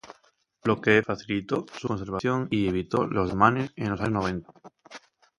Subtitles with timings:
[0.63, 4.49] Lo que facilitó su conservación y evitó los desmanes en los años noventa.